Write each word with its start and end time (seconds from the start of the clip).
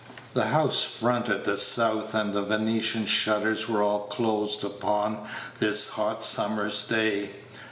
The 0.33 0.45
house 0.45 0.81
fronted 0.83 1.43
the 1.43 1.55
south, 1.55 2.15
and 2.15 2.33
the 2.33 2.41
Venetian 2.41 3.05
shutters 3.05 3.69
were 3.69 3.83
all 3.83 4.07
closed 4.07 4.63
upon 4.63 5.27
this 5.59 5.89
hot 5.89 6.23
summer's 6.23 6.87
day. 6.87 7.29